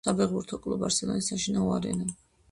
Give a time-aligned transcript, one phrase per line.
[0.07, 2.09] საფეხბურთო კლუბ არსენალის საშინაო არენა.